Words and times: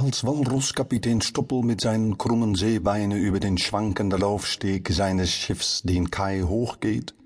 Als 0.00 0.22
Walrusskapitän 0.22 1.20
Stoppel 1.22 1.64
mit 1.64 1.80
seinen 1.80 2.18
krummen 2.18 2.54
Seebeinen 2.54 3.18
über 3.18 3.40
den 3.40 3.58
schwankenden 3.58 4.20
Laufsteg 4.20 4.88
seines 4.92 5.32
Schiffs 5.32 5.82
den 5.82 6.12
Kai 6.12 6.42
hochgeht, 6.42 7.16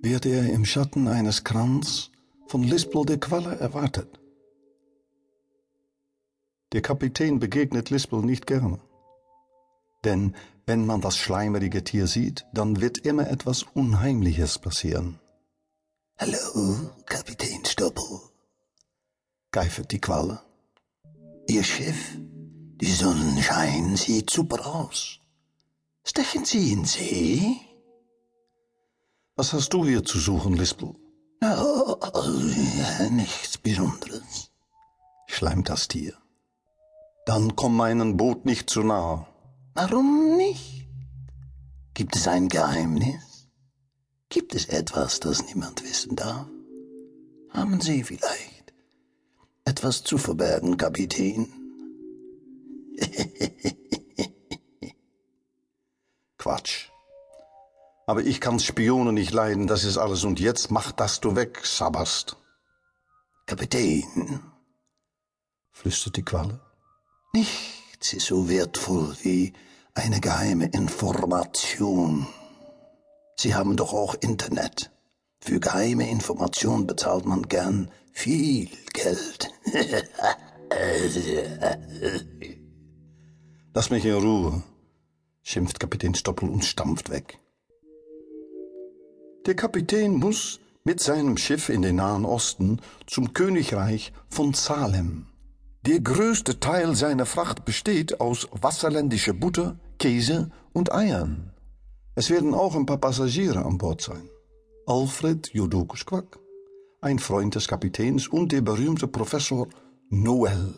wird 0.00 0.24
er 0.24 0.50
im 0.50 0.64
Schatten 0.64 1.06
eines 1.06 1.44
Kranz 1.44 2.10
von 2.46 2.62
Lispel 2.62 3.04
der 3.04 3.20
Qualle 3.20 3.56
erwartet. 3.56 4.08
Der 6.72 6.80
Kapitän 6.80 7.40
begegnet 7.40 7.90
Lispel 7.90 8.22
nicht 8.22 8.46
gerne. 8.46 8.80
Denn 10.02 10.34
wenn 10.64 10.86
man 10.86 11.02
das 11.02 11.18
schleimerige 11.18 11.84
Tier 11.84 12.06
sieht, 12.06 12.46
dann 12.54 12.80
wird 12.80 12.96
immer 12.96 13.28
etwas 13.28 13.64
Unheimliches 13.64 14.58
passieren. 14.58 15.20
Hallo, 16.16 16.90
Kapitän 17.04 17.66
Stoppel, 17.66 18.20
geifert 19.50 19.92
die 19.92 20.00
Qualle. 20.00 20.40
Ihr 21.54 21.62
Schiff, 21.62 22.18
die 22.80 22.90
Sonnenschein 22.90 23.94
sieht 23.94 24.28
super 24.28 24.66
aus. 24.66 25.20
Stechen 26.02 26.44
Sie 26.44 26.72
in 26.72 26.84
See? 26.84 27.60
Was 29.36 29.52
hast 29.52 29.72
du 29.72 29.84
hier 29.84 30.02
zu 30.04 30.18
suchen, 30.18 30.54
Lispel? 30.54 30.96
Oh, 31.44 31.96
ja, 32.80 33.08
nichts 33.10 33.56
Besonderes, 33.56 34.50
schleimt 35.28 35.68
das 35.68 35.86
Tier. 35.86 36.14
Dann 37.24 37.54
komm 37.54 37.76
meinem 37.76 38.16
Boot 38.16 38.44
nicht 38.46 38.68
zu 38.68 38.82
nahe. 38.82 39.24
Warum 39.74 40.36
nicht? 40.36 40.88
Gibt 41.94 42.16
es 42.16 42.26
ein 42.26 42.48
Geheimnis? 42.48 43.48
Gibt 44.28 44.56
es 44.56 44.64
etwas, 44.64 45.20
das 45.20 45.46
niemand 45.46 45.84
wissen 45.84 46.16
darf? 46.16 46.48
Haben 47.50 47.80
Sie 47.80 48.02
vielleicht 48.02 48.53
etwas 49.84 50.02
zu 50.02 50.16
verbergen, 50.16 50.78
Kapitän? 50.78 51.46
Quatsch. 56.38 56.88
Aber 58.06 58.22
ich 58.22 58.40
kann 58.40 58.60
Spione 58.60 59.12
nicht 59.12 59.30
leiden, 59.30 59.66
das 59.66 59.84
ist 59.84 59.98
alles. 59.98 60.24
Und 60.24 60.40
jetzt 60.40 60.70
mach, 60.70 60.90
dass 60.92 61.20
du 61.20 61.36
weg 61.36 61.66
sabberst. 61.66 62.38
Kapitän, 63.44 64.40
flüstert 65.70 66.16
die 66.16 66.22
Qualle. 66.22 66.62
Nichts 67.34 68.14
ist 68.14 68.24
so 68.24 68.48
wertvoll 68.48 69.14
wie 69.20 69.52
eine 69.92 70.20
geheime 70.20 70.68
Information. 70.68 72.26
Sie 73.36 73.54
haben 73.54 73.76
doch 73.76 73.92
auch 73.92 74.14
Internet. 74.14 74.90
Für 75.40 75.60
geheime 75.60 76.08
Information 76.08 76.86
bezahlt 76.86 77.26
man 77.26 77.42
gern 77.42 77.90
viel 78.14 78.70
Geld. 78.94 79.53
Lass 83.74 83.90
mich 83.90 84.04
in 84.04 84.14
Ruhe, 84.14 84.62
schimpft 85.42 85.80
Kapitän 85.80 86.14
Stoppel 86.14 86.48
und 86.48 86.64
stampft 86.64 87.10
weg. 87.10 87.38
Der 89.46 89.54
Kapitän 89.54 90.14
muss 90.14 90.60
mit 90.84 91.00
seinem 91.00 91.36
Schiff 91.36 91.68
in 91.68 91.82
den 91.82 91.96
Nahen 91.96 92.24
Osten 92.24 92.80
zum 93.06 93.32
Königreich 93.32 94.12
von 94.28 94.54
Salem. 94.54 95.26
Der 95.86 96.00
größte 96.00 96.60
Teil 96.60 96.94
seiner 96.94 97.26
Fracht 97.26 97.64
besteht 97.64 98.20
aus 98.20 98.48
wasserländischer 98.52 99.34
Butter, 99.34 99.76
Käse 99.98 100.50
und 100.72 100.92
Eiern. 100.92 101.52
Es 102.14 102.30
werden 102.30 102.54
auch 102.54 102.74
ein 102.76 102.86
paar 102.86 102.98
Passagiere 102.98 103.64
an 103.64 103.76
Bord 103.76 104.00
sein. 104.00 104.28
Alfred 104.86 105.50
Jodokus 105.52 106.06
Quack, 106.06 106.38
ein 107.04 107.18
Freund 107.18 107.54
des 107.54 107.68
Kapitäns 107.68 108.28
und 108.28 108.50
der 108.50 108.62
berühmte 108.62 109.06
Professor 109.06 109.68
Noel. 110.08 110.74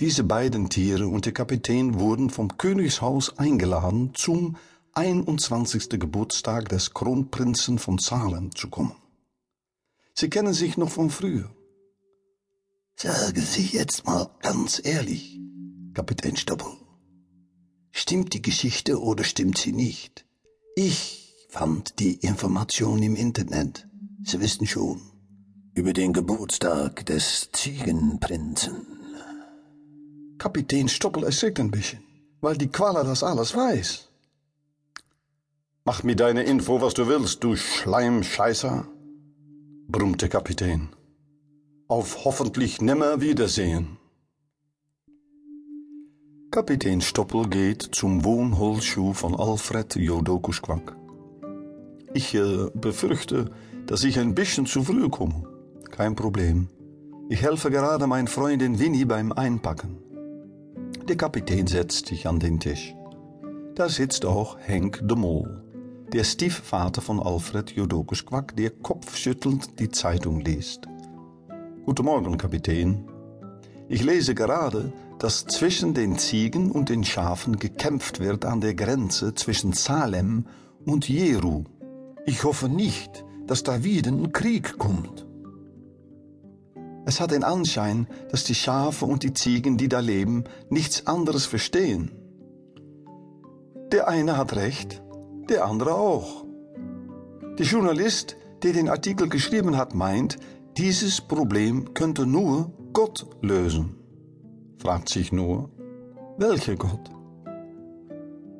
Diese 0.00 0.24
beiden 0.24 0.68
Tiere 0.68 1.06
und 1.06 1.24
der 1.24 1.32
Kapitän 1.32 2.00
wurden 2.00 2.30
vom 2.30 2.56
Königshaus 2.56 3.38
eingeladen, 3.38 4.10
zum 4.14 4.56
21. 4.94 5.88
Geburtstag 6.00 6.68
des 6.68 6.94
Kronprinzen 6.94 7.78
von 7.78 7.98
Salem 7.98 8.54
zu 8.56 8.68
kommen. 8.70 8.96
Sie 10.14 10.28
kennen 10.28 10.52
sich 10.52 10.76
noch 10.76 10.90
von 10.90 11.10
früher. 11.10 11.48
Sagen 12.96 13.40
Sie 13.40 13.66
jetzt 13.66 14.04
mal 14.06 14.28
ganz 14.40 14.80
ehrlich, 14.84 15.38
Kapitän 15.94 16.36
Stoppel. 16.36 16.72
Stimmt 17.92 18.34
die 18.34 18.42
Geschichte 18.42 19.00
oder 19.00 19.22
stimmt 19.22 19.58
sie 19.58 19.72
nicht? 19.72 20.26
Ich 20.74 21.46
fand 21.50 22.00
die 22.00 22.14
Information 22.14 23.00
im 23.00 23.14
Internet. 23.14 23.86
Sie 24.24 24.40
wissen 24.40 24.66
schon, 24.66 25.00
über 25.74 25.92
den 25.92 26.12
Geburtstag 26.12 27.06
des 27.06 27.50
Ziegenprinzen. 27.52 28.86
Kapitän 30.38 30.88
Stoppel 30.88 31.24
erschrickt 31.24 31.60
ein 31.60 31.70
bisschen, 31.70 32.02
weil 32.40 32.56
die 32.56 32.68
Qualle 32.68 33.04
das 33.04 33.22
alles 33.22 33.54
weiß. 33.54 34.08
Mach 35.84 36.02
mir 36.02 36.16
deine 36.16 36.42
Info, 36.42 36.80
was 36.80 36.94
du 36.94 37.08
willst, 37.08 37.42
du 37.44 37.56
Schleimscheißer, 37.56 38.86
brummte 39.88 40.28
Kapitän. 40.28 40.88
Auf 41.88 42.24
hoffentlich 42.24 42.80
nimmer 42.80 43.20
Wiedersehen. 43.20 43.98
Kapitän 46.50 47.00
Stoppel 47.00 47.48
geht 47.48 47.82
zum 47.82 48.24
Wohnholzschuh 48.24 49.12
von 49.12 49.34
Alfred 49.34 49.94
Jodokusquak. 49.94 50.96
Ich 52.12 52.34
äh, 52.34 52.66
befürchte, 52.74 53.52
dass 53.86 54.04
ich 54.04 54.18
ein 54.18 54.34
bisschen 54.34 54.66
zu 54.66 54.82
früh 54.82 55.08
komme. 55.08 55.49
Kein 55.90 56.14
Problem. 56.14 56.68
Ich 57.28 57.42
helfe 57.42 57.70
gerade 57.70 58.06
mein 58.06 58.26
Freundin 58.26 58.78
Winnie 58.78 59.04
beim 59.04 59.32
Einpacken. 59.32 59.98
Der 61.08 61.16
Kapitän 61.16 61.66
setzt 61.66 62.06
sich 62.06 62.26
an 62.26 62.38
den 62.38 62.60
Tisch. 62.60 62.94
Da 63.74 63.88
sitzt 63.88 64.24
auch 64.24 64.58
Henk 64.58 65.00
de 65.02 65.16
Mol, 65.16 65.62
der 66.12 66.24
Stiefvater 66.24 67.00
von 67.02 67.20
Alfred 67.20 67.70
Jodokus 67.72 68.24
Quack, 68.24 68.56
der 68.56 68.70
kopfschüttelnd 68.70 69.78
die 69.80 69.90
Zeitung 69.90 70.40
liest. 70.40 70.88
Guten 71.84 72.04
Morgen, 72.04 72.38
Kapitän. 72.38 73.04
Ich 73.88 74.04
lese 74.04 74.34
gerade, 74.34 74.92
dass 75.18 75.46
zwischen 75.46 75.92
den 75.94 76.18
Ziegen 76.18 76.70
und 76.70 76.88
den 76.88 77.04
Schafen 77.04 77.58
gekämpft 77.58 78.20
wird 78.20 78.44
an 78.44 78.60
der 78.60 78.74
Grenze 78.74 79.34
zwischen 79.34 79.72
Salem 79.72 80.46
und 80.86 81.08
Jeru. 81.08 81.64
Ich 82.26 82.44
hoffe 82.44 82.68
nicht, 82.68 83.24
dass 83.46 83.62
da 83.62 83.82
wieder 83.82 84.10
ein 84.10 84.32
Krieg 84.32 84.78
kommt. 84.78 85.26
Es 87.06 87.20
hat 87.20 87.30
den 87.30 87.44
Anschein, 87.44 88.06
dass 88.30 88.44
die 88.44 88.54
Schafe 88.54 89.06
und 89.06 89.22
die 89.22 89.32
Ziegen, 89.32 89.76
die 89.76 89.88
da 89.88 90.00
leben, 90.00 90.44
nichts 90.68 91.06
anderes 91.06 91.46
verstehen. 91.46 92.12
Der 93.92 94.08
eine 94.08 94.36
hat 94.36 94.54
recht, 94.54 95.02
der 95.48 95.64
andere 95.64 95.94
auch. 95.94 96.44
Der 97.58 97.66
Journalist, 97.66 98.36
der 98.62 98.72
den 98.72 98.88
Artikel 98.88 99.28
geschrieben 99.28 99.76
hat, 99.76 99.94
meint, 99.94 100.36
dieses 100.76 101.20
Problem 101.20 101.94
könnte 101.94 102.26
nur 102.26 102.72
Gott 102.92 103.26
lösen. 103.40 103.96
Fragt 104.78 105.08
sich 105.08 105.32
nur, 105.32 105.70
welcher 106.38 106.76
Gott? 106.76 107.10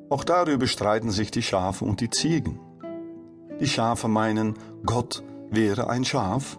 Auch 0.08 0.24
darüber 0.24 0.66
streiten 0.66 1.10
sich 1.10 1.30
die 1.30 1.42
Schafe 1.42 1.84
und 1.84 2.00
die 2.00 2.10
Ziegen. 2.10 2.58
Die 3.60 3.68
Schafe 3.68 4.08
meinen, 4.08 4.54
Gott 4.84 5.22
wäre 5.50 5.88
ein 5.88 6.04
Schaf 6.04 6.58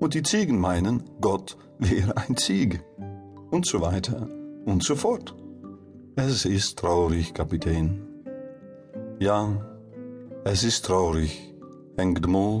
und 0.00 0.14
die 0.14 0.22
Ziegen 0.22 0.58
meinen, 0.60 1.02
Gott 1.20 1.56
wäre 1.78 2.16
ein 2.16 2.36
Ziege 2.36 2.80
und 3.50 3.66
so 3.66 3.80
weiter 3.80 4.28
und 4.64 4.82
so 4.82 4.96
fort. 4.96 5.34
Es 6.16 6.44
ist 6.44 6.78
traurig, 6.78 7.32
Kapitän. 7.34 8.02
Ja, 9.20 9.56
es 10.44 10.64
ist 10.64 10.84
traurig, 10.84 11.54
Henk 11.96 12.22
de. 12.22 12.60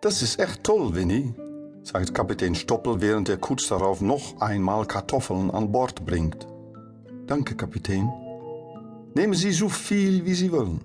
Das 0.00 0.22
ist 0.22 0.40
echt 0.40 0.64
toll, 0.64 0.94
Winnie, 0.94 1.34
sagt 1.82 2.14
Kapitän 2.14 2.54
Stoppel, 2.54 3.00
während 3.00 3.28
er 3.28 3.36
kurz 3.36 3.68
darauf 3.68 4.00
noch 4.00 4.40
einmal 4.40 4.86
Kartoffeln 4.86 5.50
an 5.50 5.70
Bord 5.70 6.04
bringt. 6.06 6.46
Danke, 7.26 7.54
Kapitän. 7.54 8.08
Nehmen 9.14 9.34
Sie 9.34 9.52
so 9.52 9.68
viel, 9.68 10.24
wie 10.24 10.34
Sie 10.34 10.50
wollen. 10.52 10.80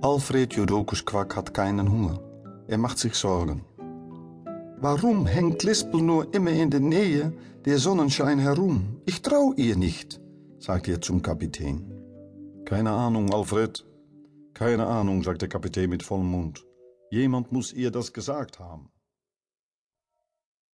Alfred 0.00 0.54
Jodokus 0.54 1.04
Quack 1.04 1.36
hat 1.36 1.54
keinen 1.54 1.90
Hunger. 1.90 2.20
Er 2.66 2.78
macht 2.78 2.98
sich 2.98 3.14
Sorgen. 3.14 3.62
Warum 4.78 5.26
hängt 5.26 5.62
Lispel 5.62 6.02
nur 6.02 6.34
immer 6.34 6.50
in 6.50 6.70
der 6.70 6.80
Nähe 6.80 7.32
der 7.64 7.78
Sonnenschein 7.78 8.38
herum? 8.38 9.00
Ich 9.06 9.22
trau 9.22 9.52
ihr 9.56 9.76
nicht, 9.76 10.20
sagt 10.58 10.88
er 10.88 11.00
zum 11.00 11.22
Kapitän. 11.22 11.92
Keine 12.64 12.90
Ahnung, 12.90 13.32
Alfred. 13.32 13.84
Keine 14.54 14.86
Ahnung, 14.86 15.22
sagt 15.22 15.42
der 15.42 15.48
Kapitän 15.48 15.90
mit 15.90 16.02
vollem 16.02 16.30
Mund. 16.30 16.64
Jemand 17.10 17.52
muss 17.52 17.72
ihr 17.72 17.90
das 17.90 18.12
gesagt 18.12 18.58
haben. 18.58 18.90